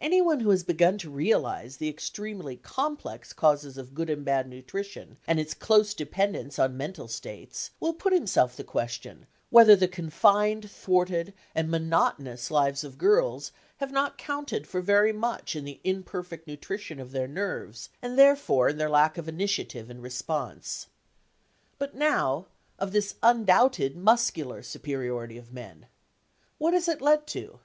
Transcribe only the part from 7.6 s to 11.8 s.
will put himself the question whether the confined, thwarted, and